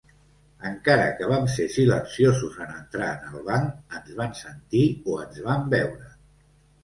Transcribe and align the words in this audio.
Encara 0.67 1.03
que 1.17 1.27
vam 1.31 1.43
ser 1.55 1.65
silenciosos 1.73 2.55
en 2.65 2.71
entrar 2.79 3.11
en 3.17 3.27
el 3.41 3.45
banc, 3.49 3.77
ens 3.99 4.17
van 4.21 4.33
sentir 4.41 4.83
o 5.13 5.19
ens 5.27 5.39
van 5.51 5.69
veure. 5.75 6.11